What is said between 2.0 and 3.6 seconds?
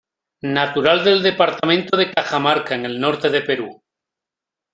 Cajamarca, en el norte del